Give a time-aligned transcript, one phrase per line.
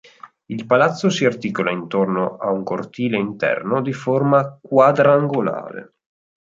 [0.47, 5.93] Il palazzo si articola intorno a un cortile interno di forma quadrangolare.